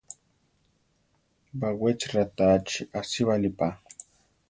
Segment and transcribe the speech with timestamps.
[1.59, 3.67] Baʼwéchi ratáachi asíbali pa.